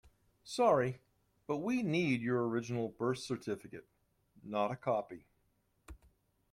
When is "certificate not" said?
3.19-4.71